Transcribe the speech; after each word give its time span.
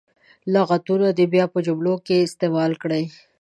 لغتونه 0.53 1.07
دې 1.17 1.25
بیا 1.33 1.45
په 1.53 1.59
جملو 1.67 1.93
کې 2.05 2.17
استعمال 2.25 2.71
کړي. 2.83 3.03